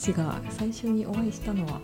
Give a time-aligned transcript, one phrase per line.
[0.00, 1.80] ちが最初にお会いしたのは？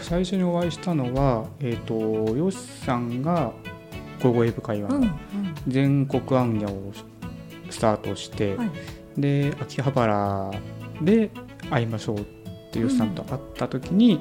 [0.00, 3.52] 最初にお会いしたのは、えーと、よしさんが
[4.22, 5.06] 「午後エブ会話」の
[5.66, 6.92] 全国行脚を
[7.68, 8.70] スタートして、はい、
[9.18, 10.50] で秋葉原
[11.02, 11.30] で
[11.68, 12.24] 会いましょうっ
[12.72, 14.20] てよしさんと会った時に、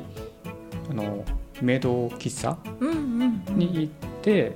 [0.90, 1.24] うん、あの
[1.62, 2.58] メイド喫茶
[3.54, 4.54] に行って、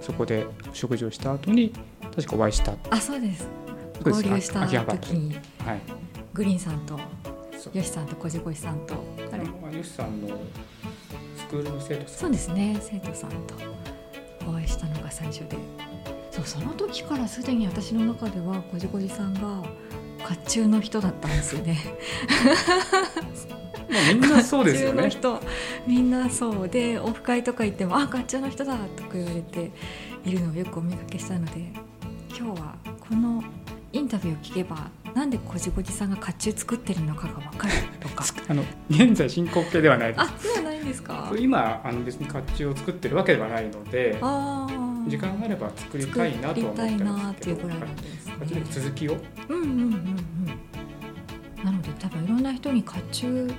[0.00, 1.72] そこで食事をした後に
[2.14, 2.74] 確かお会いした。
[2.90, 3.48] あそうです。
[4.02, 5.34] 合流した時に、
[5.64, 5.80] はい、
[6.34, 6.98] グリーンさんと
[7.72, 8.94] よしさんとこじこしさんと。
[9.32, 9.44] あれ？
[9.76, 10.28] よしさんの
[11.36, 12.18] スクールの生徒さん。
[12.18, 13.54] そうですね生徒さんと。
[14.46, 15.56] お会いしたのが最初で。
[16.30, 19.62] そうその時からすでに私の中ではこじこじさんが
[20.26, 21.78] 甲冑の人だったんですよね。
[23.88, 25.10] まあみんなそうですよね。
[25.86, 29.70] みんなそうでオフ会とか行っても「あ甲冑の人だ」とか言われて
[30.24, 31.72] いるのをよくお見かけしたので
[32.36, 33.42] 今日はこの
[33.94, 38.24] インタビューを聞けばなんでこじこじさんが甲冑作ってるのかが分かるとか。
[38.48, 40.20] あの現在進行形ではないです。
[40.20, 41.32] あそうはないんですか。
[41.38, 44.18] 今あの別に甲冑を作ってるわけではないので
[45.08, 49.16] 時間があれば作りたいなと思ってますけど作りたいなっていうぐらいなんです、ね、続きを。
[49.48, 49.94] うんうんうんうん
[51.64, 53.54] なので多分いろんな人に甲冑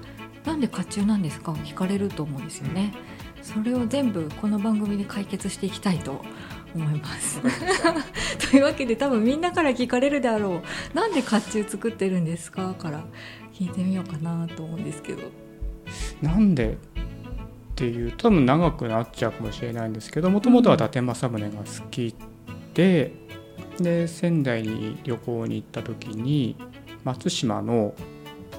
[0.46, 2.94] なんで甲冑なんですかを聞かれると思うんですよね、
[3.42, 6.24] それを全部この番組で解決していきたいと
[6.76, 7.42] 思います
[8.52, 10.62] というわけで多分みんなから聞かれるであろ
[10.94, 13.04] うなんで甲冑作ってるんですかから
[13.54, 15.24] 聞いてみようかなと思うんですけど。
[16.22, 16.78] なんで
[17.76, 22.16] っていう多分長くなっちゃうかもしれないんですけどもともとは伊達政宗が好き
[22.74, 23.12] で
[23.80, 26.56] で仙台に旅行に行った時に
[27.04, 27.94] 松島の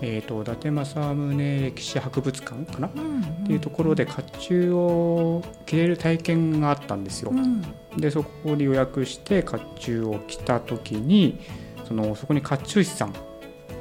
[0.02, 7.30] えーと、伊達政宗歴史博物館かな、うんうん、っていうところで甲冑を着れる体験があったんですよ。
[7.30, 7.62] うん、
[7.96, 11.40] でそこで予約して甲冑を着た時に
[11.86, 13.18] そのそこに甲冑師さん甲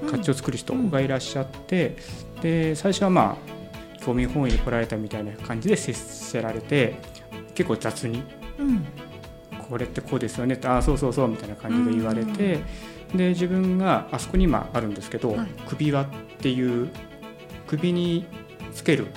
[0.07, 1.97] 冑を作る人がいらっしゃって、
[2.35, 6.95] うん、で最初はまあ興味本位に来られたみたいな感じで接せられて
[7.56, 8.23] 結構雑に、
[8.59, 8.85] うん、
[9.69, 12.59] これってこうですよねってああそうそうそうみたいな感じで言われて。
[13.17, 16.07] で自分があそこに今あるんですけど、はい、首輪っ
[16.39, 16.89] ていう
[17.67, 18.25] 首に
[18.73, 19.07] つける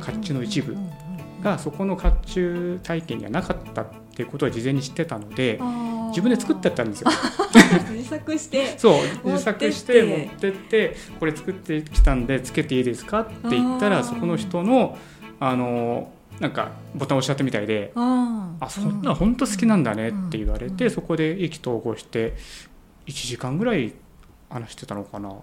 [0.00, 0.76] 甲冑の一部
[1.42, 5.60] がそこの甲冑体験にはなかったっていうことを事前に知ってたので
[6.08, 7.10] 自分で作ってったんですよ。
[7.90, 14.98] 自作して そう自作して持ってってこれ作ってきたんでつけていいですかって言ったらそこの人の
[15.40, 22.34] あのなんかボタンを押しちゃったみたいで「あそんな本当好きなんだね」って言われてそこで意気投合して
[23.06, 23.94] 1時間ぐらい
[24.48, 25.34] 話してたのかな。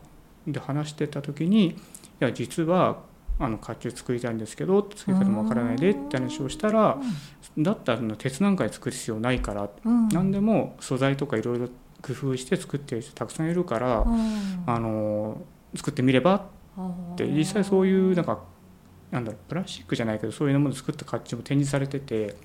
[0.47, 1.75] で話してた時に「い
[2.19, 2.99] や実は
[3.39, 6.97] あの甲冑作りたいんですけど作り方もわからないで」って話をしたら
[7.57, 9.69] 「だったら鉄なんかで作る必要ないから」
[10.11, 11.67] 何でも素材とかいろいろ
[12.01, 14.05] 工夫して作ってる人たくさんいるから
[14.65, 15.41] あの
[15.75, 16.35] 作ってみれば
[17.13, 18.39] って実際そういうなんか
[19.11, 22.35] なんだろうプラスチックじゃないけどそういうものを作った甲冑も展示されてて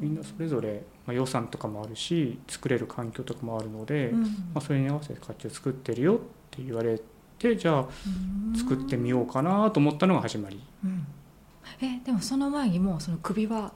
[0.00, 6.18] みんなそれぞれ、まあ、予算とかもあるし作れる環境とかもあるので、うん、まあ、それに合わせて甲冑作ってるよっ
[6.50, 7.00] て言われ
[7.38, 7.88] てじゃあ
[8.56, 10.62] 作ってみようかなと思ったのが始まり。
[10.84, 11.06] うん、
[11.80, 13.72] えでもその前にもうその首は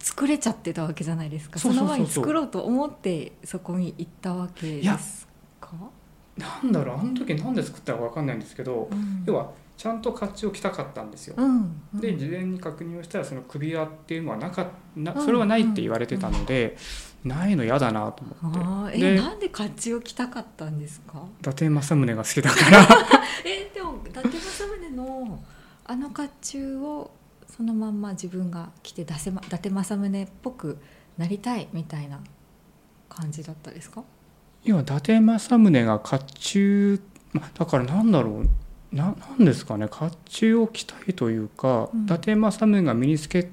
[0.00, 1.58] 作れちゃってたわけじゃないですか。
[1.58, 5.28] その前に作ろうと思ってそこに行ったわけです
[5.60, 5.70] か？
[6.36, 6.98] なんだろう。
[6.98, 11.34] あの時なんで作ったか分かんないんですけど、うん、要はちゃんと甲冑を着たかったんですよ。
[11.36, 16.76] うんうん、で事前に確認をしたらその首輪っていうのはなかなそれはないって言われてたので、
[17.24, 18.98] うんうん、ないの嫌だなと思って。
[18.98, 21.22] えなんで甲冑を着たかったんですか？
[21.40, 22.86] 伊達政宗が好きだから。
[23.44, 25.42] えでも伊達政宗の
[25.86, 27.10] あの甲冑を
[27.48, 30.78] そのまんま自分が着て伊達政宗っぽく
[31.18, 32.20] なりたいみたいな
[33.08, 34.02] 感じだったですか？
[34.62, 37.00] 要は伊達政宗が甲冑
[37.58, 38.48] だからなんだろう
[38.94, 43.50] ななんですかね甲冑を着たいというか、うん、伊達政宗が身につけ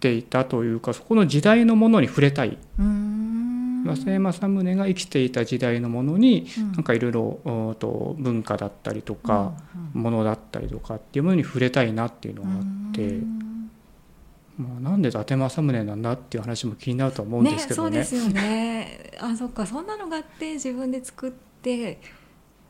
[0.00, 2.52] ていたというか、そこの時代のものに触れたい。
[2.52, 9.52] 伊達政宗が生きていた時代のものに、うん、なんかいろいろと文化だったりとか、
[9.94, 13.20] うん、ものだったりとかっていうものに触れたいなっていうのがあって。
[14.58, 17.98] まあ、なんで伊達政宗なんだっていう話も気になると思うんですけどね。
[17.98, 19.10] ねそうですよね。
[19.20, 22.00] あ、そっか、そんなのがあって自分で作って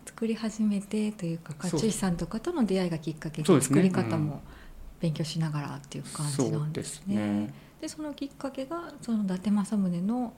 [0.06, 4.40] 作り始めてというか甲冑師さんとかとの出会いがきっかけで作り方も
[5.00, 7.14] 勉強しながらっていう感じなんですね。
[7.14, 10.32] そで、ね、でそのきっかけがその伊達政宗の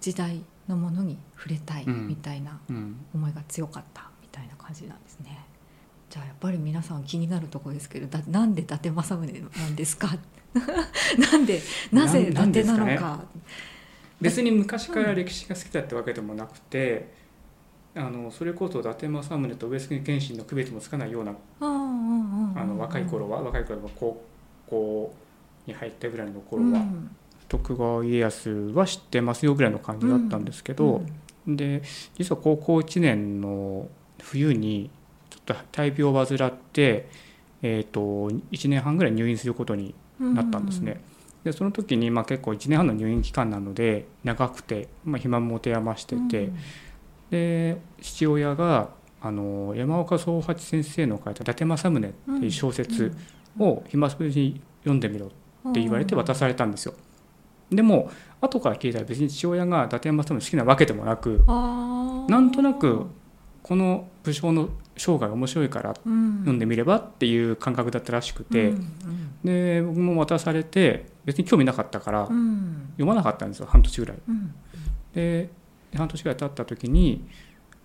[0.00, 2.60] 時代のものに触れたいみたいな
[3.14, 5.46] 思いが強かったみたいな感じなんですね。
[6.10, 10.08] じゃあやっぱり皆さん気になるところですけどだなんで伊達政宗なんですか？
[11.32, 13.42] なんでなぜ伊達なのか、ね、
[14.20, 17.21] 別に昔から歴史が好きだってわけでもなくて
[17.94, 21.64] あのそれこそ伊達政宗と上杉謙信の区別もつかないようなあ
[22.64, 24.24] の若い頃は若い頃は高
[24.66, 25.14] 校
[25.66, 27.16] に入ったぐらいの頃は、うん。
[27.48, 31.02] 徳川家康は知ってますよぐらいの感じだったんですけど、
[31.46, 31.82] で
[32.16, 33.88] 実は高校1年の
[34.22, 34.90] 冬に
[35.28, 37.10] ちょっと大病を患って、
[37.60, 38.00] えー、と
[38.52, 41.02] 1年半ぐらい入院することにうんなったんですね。
[41.44, 46.50] でその時にまあ結構1年半の入院期間なので長くて、まあ、暇も持て余してて、
[47.32, 48.90] で父親が
[49.22, 53.10] あの山岡宗八先生の書いた「伊達政宗」っていう小説
[53.58, 55.28] を暇つぶしに読んでみろ
[55.68, 56.94] って言われて渡されたんですよ。
[57.70, 58.10] でも
[58.42, 61.42] 後から聞いたら別に父親が伊達政宗好きなわけでもなく
[62.28, 63.06] なんとなく
[63.62, 64.68] この武将の
[64.98, 66.40] 生涯面白いからうん。
[66.40, 68.88] 読んでみればっていう感覚だったらしくて、うん
[69.42, 74.18] で僕も渡されて別に興味なかったから読まなかったんですよ半年ぐらい。
[74.28, 74.54] うん。
[75.14, 75.50] で
[75.96, 77.28] 半年ぐらい経った時に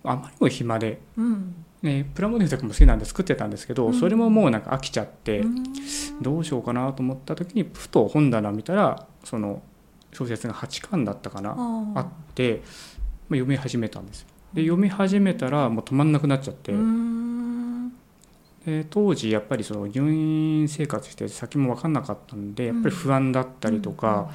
[0.04, 1.64] あまりにも暇で、うん。
[1.82, 3.94] ね、プラモデルとかも好きなんで作ってたんですけど、うん。
[3.94, 5.64] それももうなんか飽きちゃって、うん。
[6.20, 9.62] どうしようかなと思った時にふと本棚見たらその
[10.12, 11.54] 小説が8巻だったかなあ
[11.94, 12.00] あ。
[12.00, 12.62] って、
[13.28, 14.28] まあ、読み始めたんですよ。
[14.54, 16.72] で読み始めたらもう止まんなくなっちゃって、
[18.64, 24.30] で当時やっぱりその入院生活して先も分かんなかったんでやっぱり不安だったりとか、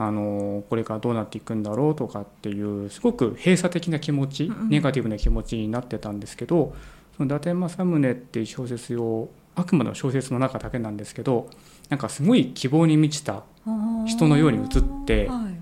[0.00, 6.74] あのこれからどうなっていくんだろうとかっていうすごく閉鎖的な気持ち、ネガティブな気持ちになってたんですけど
[7.16, 11.50] その伊達政宗っていう小説をあくまでも小説の中だけなんですけど
[11.88, 15.60] なんかすごい希望に満ちたうん人のように映ってはい。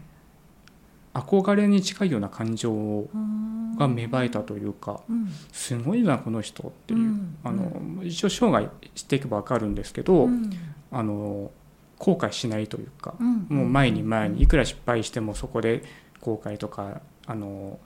[1.15, 5.29] 憧れに近いような感情うんが芽生えたというかうん。
[5.50, 7.38] すごいなこの人っていう、うん。
[7.43, 10.50] あの一応生涯知っていけば分かるんですけど、うん。
[10.93, 11.50] あの
[11.99, 13.47] 後悔しないというか、うん。
[13.49, 15.83] もう前に前にいくら失敗してもそこで
[16.21, 17.79] 後悔とかあの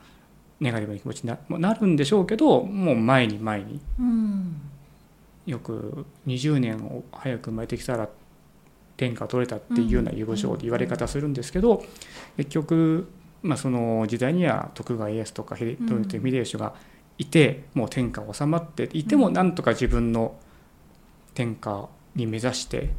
[0.60, 3.80] ネガティブな気持ちにななるんでしょうけどもう前に前に。
[3.98, 4.60] うん。
[5.46, 8.08] よく20年を早く生まれてきたら
[8.96, 11.82] 天下取れたっていうような囲碁将で言われ方するんですけど
[12.36, 13.10] 結局、
[13.42, 15.78] まあ、その時代には徳川家康とか秀
[16.44, 16.74] 吉が
[17.16, 20.36] いてもう天下収まっていてもなんとか自分の
[21.34, 22.90] 天下に目指して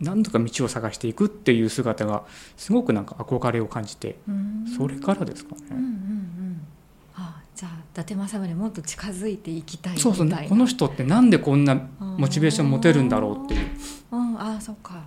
[0.00, 2.24] うんなんとか道を探していくっていう姿が
[2.56, 4.66] すごくなんか憧れを感じてうん。
[4.76, 5.62] それからですかね。
[5.70, 6.66] うんうんうん。
[7.14, 10.38] あじゃあ伊達政宗にもっと近づいていきたいそいうな。
[10.38, 13.66] そうこの人ってなんでこんなモチベーション持てるんだろうっていう。
[14.12, 15.02] うんああそうか。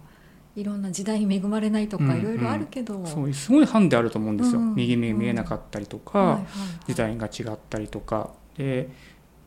[0.55, 6.41] いろんな時代に恵まれないとかうんいろいろあるけど、そういうすごいハンデあると思うんですよ、うん右目見えなかったりとか、
[6.87, 8.31] 時代が違ったりとか。
[8.57, 8.89] で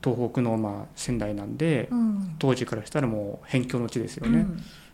[0.02, 2.34] 東北のまあ仙台なんで、うん。
[2.38, 4.46] 当時からしたらもう辺境の地ですよね。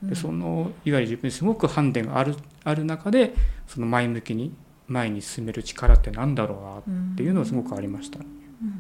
[0.02, 0.08] うん。
[0.10, 3.34] でそのいわゆる自分にすごくハンデがあるある中で
[3.66, 4.54] その前向きに
[4.86, 8.18] 前に進める力ってなんだろうなっていうのはすごくありました。
[8.18, 8.32] うんうん。
[8.32, 8.72] う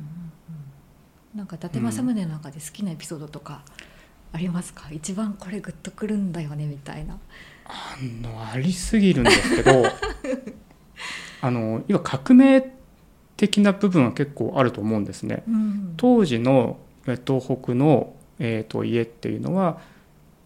[1.36, 1.38] ん。
[1.38, 3.62] なんか伊達政宗の中で好きなエピソードとか
[4.32, 7.18] ありますか、一番これグッとくるんだよねみたいな。
[7.68, 9.84] あのありすぎるんですけど
[11.42, 12.77] あの要は革命
[13.38, 15.44] 的な部分は結構あると思うんですね。
[15.48, 15.94] うん。
[15.96, 19.80] 当時のえ東北の、えー、と家っていうのは、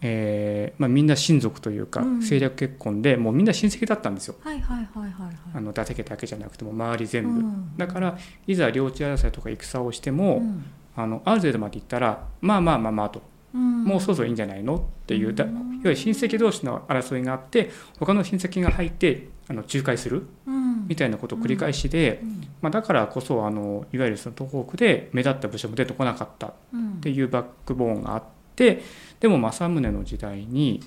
[0.02, 2.18] えーまあ、みんな親族というかうん。
[2.18, 4.36] 政略結婚で、もうみんな親戚だったんですよ。
[4.40, 5.36] はいはいはいはいはい。
[5.54, 7.76] あの伊達家だけじゃなくても周り全部、うん。
[7.76, 10.64] だからいざ領地争いとか戦をしても、うん。
[10.94, 13.22] あのある程度まで行ったらまあまあまあまあと、
[13.54, 13.84] うん。
[13.84, 20.26] もうそろそろいいんじゃないのっていうだいうんわゆる親戚同士の争いがあって他の親戚が入ってあの仲介する。
[20.46, 22.40] うんみたいなことを繰り返しで、うん。
[22.60, 26.92] まあ、だからこそあのいわゆるその東北で目立った武将も出てこなかったうん。
[26.94, 28.22] っていうバックボーンがあっ
[28.56, 28.82] て
[29.20, 30.82] でも政宗の時代に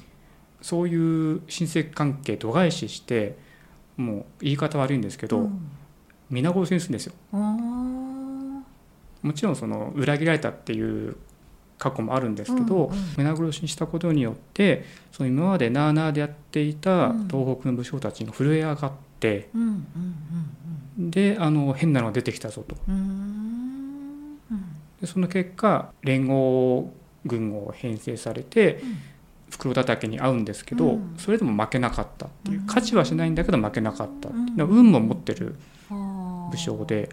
[0.61, 3.37] そういう親戚関係度外視して
[3.97, 5.71] もう言い方悪いんですけど、うん。
[6.29, 7.13] 皆殺しにするんですよ。
[7.31, 8.63] も
[9.33, 11.15] ちろんその裏切られたっていう
[11.77, 12.97] 過去もあるんですけど、うんうん。
[13.17, 17.27] 皆殺しにしたことによってその今までなあなあでやっていたうん。
[17.27, 19.49] 東北の武将たちが震え上がっで
[21.39, 22.75] あの変なのが出てきたぞと。
[25.01, 26.93] でその結果連合
[27.25, 28.97] 軍を編成されてうん。
[29.49, 31.15] 袋叩きに遭うんですけど、うん。
[31.17, 32.61] それでも負けなかったっていう。
[32.61, 32.65] うん。
[32.65, 34.63] 勝ちはしないんだけど負けなかったっていう。
[34.63, 34.79] うん。
[34.79, 35.55] 運も持ってる
[35.89, 37.09] 武将で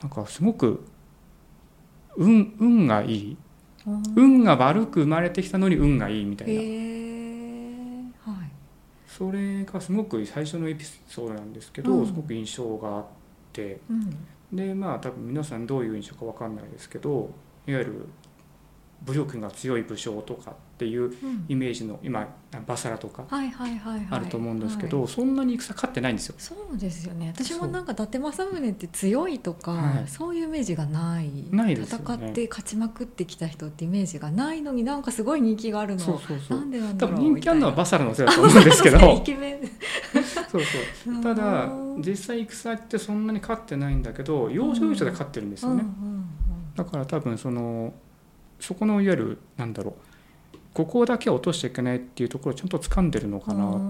[0.00, 0.86] なんかすごく
[2.16, 3.36] 運運がいい。
[3.86, 4.02] うん。
[4.16, 6.60] 運が悪く生まれてきたのに運がいいみたいへな
[9.16, 12.06] それがすごく最初のエピソードなんですけど、うん。
[12.06, 13.04] すごく印象があっ
[13.52, 13.80] て。
[13.88, 14.26] うん。
[14.52, 17.30] でまあ多分皆さんどういう印象か分かんないですけど
[17.66, 18.06] いわゆる
[19.04, 21.12] 武力が強い武将とかっていう
[21.48, 22.26] イメージの今
[22.66, 26.34] バサラとかあると思うんですけどそんなに戦勝ってないんですよ。
[26.38, 27.32] そうですよね。
[27.34, 31.30] 私もなんか伊達政宗って強いとか、はい、そういうイメージがない。
[31.50, 36.00] ないです、ね、戦って勝ちまくってきた人ってイメージがないのになんかすごい人気があるの。
[36.00, 36.58] そうそうそう。
[36.58, 38.98] なんでなんだろう多分人気あるのはバサラのせいだと思うんですけど。
[38.98, 40.62] そう
[41.04, 41.22] そう。
[41.22, 45.84] ただ実際戦ってそんなに勝ってないんだけど要所要所で勝ってるんですよね。
[46.74, 47.94] だから多分その
[48.60, 53.80] そこのいわゆるなんだろうここだけは落としちゃいけないっていうところをちゃんと掴んでるのかな。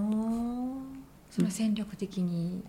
[1.29, 2.63] それ戦略的に。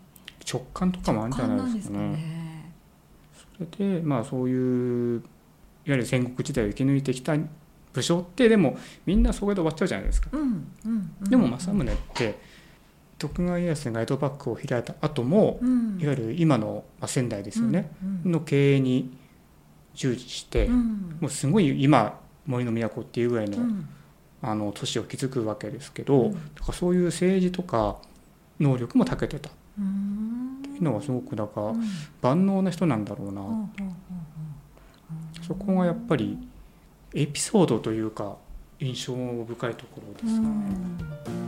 [0.51, 2.09] 直感とかもあるんじゃないですかね。
[2.09, 2.73] ね。
[3.57, 5.25] それでまあそういういわ
[5.87, 7.37] ゆる戦国時代を生き抜いてきた
[7.93, 8.77] 武将ってでも
[9.07, 10.31] みんなそこで終わっちゃうじゃないですか。
[10.33, 10.45] うんう
[10.89, 12.39] んうん、でも政宗って
[13.19, 17.91] 徳川家康が江戸幕府を開いた後も、うん、いわゆる今の仙台ですよね、
[18.25, 19.17] の経営に
[19.99, 23.59] 従事して、うん、もうすごい今森の都っていうぐらいの,、
[24.41, 27.99] あの都市を築くわけですけど、だからそういう政治とか
[28.61, 29.51] 能力も長けてた。
[29.51, 29.53] っ
[30.63, 31.73] ていうのはすごくだから
[32.23, 33.43] 万能な人なんだろうな。
[35.47, 36.39] そこがやっぱり
[37.15, 38.37] エピソードというか
[38.79, 41.48] 印象深いところですね。